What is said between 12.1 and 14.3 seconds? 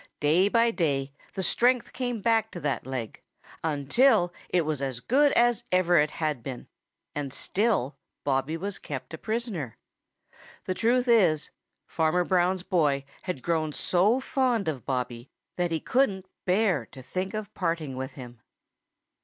Brown's boy had grown so